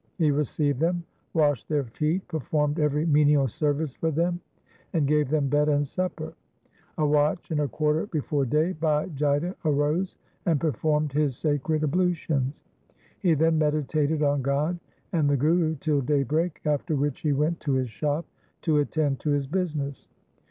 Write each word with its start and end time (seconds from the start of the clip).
He 0.17 0.31
received 0.31 0.79
them, 0.79 1.03
washed 1.35 1.69
their 1.69 1.83
feet, 1.83 2.27
performed 2.27 2.79
every 2.79 3.05
menial 3.05 3.47
service 3.47 3.93
for 3.93 4.09
them, 4.09 4.39
and 4.93 5.05
gave 5.07 5.29
them 5.29 5.47
bed 5.47 5.69
and 5.69 5.85
supper. 5.85 6.33
A 6.97 7.05
watch 7.05 7.51
and 7.51 7.59
a 7.59 7.67
quarter 7.67 8.07
before 8.07 8.43
day 8.43 8.71
Bhai 8.73 9.09
Jaita 9.09 9.53
arose, 9.63 10.17
and 10.47 10.59
performed 10.59 11.13
his 11.13 11.37
sacred 11.37 11.83
ablutions. 11.83 12.63
He 13.19 13.35
then 13.35 13.59
medi 13.59 13.83
tated 13.83 14.23
on 14.27 14.41
God 14.41 14.79
and 15.13 15.29
the 15.29 15.37
Guru 15.37 15.75
till 15.75 16.01
daybreak, 16.01 16.61
after 16.65 16.95
which 16.95 17.19
he 17.19 17.31
went 17.31 17.59
to 17.59 17.73
his 17.73 17.91
shop 17.91 18.25
to 18.63 18.79
attend 18.79 19.19
to 19.19 19.29
his 19.29 19.45
business. 19.45 20.07